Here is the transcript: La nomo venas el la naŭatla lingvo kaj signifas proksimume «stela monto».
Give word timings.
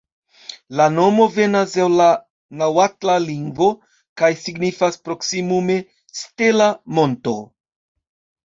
La 0.79 0.85
nomo 0.93 1.27
venas 1.33 1.75
el 1.83 1.97
la 1.99 2.07
naŭatla 2.61 3.19
lingvo 3.27 3.69
kaj 4.23 4.31
signifas 4.47 4.99
proksimume 5.11 5.77
«stela 6.23 6.73
monto». 6.99 7.39